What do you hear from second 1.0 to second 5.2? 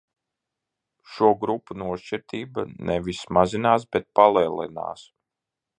Šo grupu nošķirtība nevis mazinās, bet palielinās.